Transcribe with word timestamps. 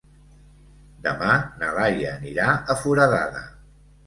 Demà 1.03 1.35
na 1.59 1.69
Laia 1.75 2.15
anirà 2.21 2.49
a 2.53 2.79
Foradada. 2.81 3.45